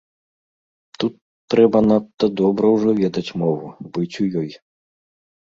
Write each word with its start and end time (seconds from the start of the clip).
Тут 1.01 1.13
трэба 1.53 1.77
надта 1.89 2.25
добра 2.43 2.65
ўжо 2.79 2.89
ведаць 3.03 3.33
мову, 3.43 3.67
быць 3.99 4.11
у 4.25 4.27
ёй. 4.43 4.51